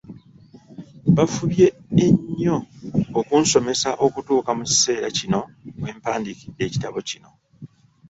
Bafubye 1.15 1.67
ennyo 2.05 2.57
okunsomesa 3.19 3.89
okutuuka 4.05 4.51
mu 4.57 4.63
kiseera 4.69 5.07
kino 5.17 5.39
we 5.81 5.89
mpandiikidde 5.97 6.61
ekitabo 6.67 6.97
kino. 7.09 7.29